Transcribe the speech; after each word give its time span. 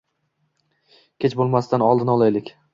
Kech 1.25 1.37
bo'lmasdan 1.43 1.87
oldini 1.91 2.19
olaylik. 2.19 2.55